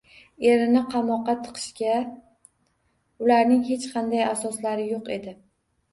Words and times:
Erini 0.51 0.79
qamoqqa 0.93 1.35
tiqishga 1.49 1.99
ularning 3.27 3.61
hech 3.69 3.87
qanday 3.93 4.25
asoslari 4.33 4.89
yo`q 4.95 5.03
edi 5.19 5.37